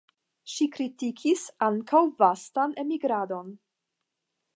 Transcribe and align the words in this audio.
Ŝi 0.51 0.65
kritikis 0.77 1.43
ankaŭ 1.67 2.01
vastan 2.23 2.73
emigradon. 2.85 3.53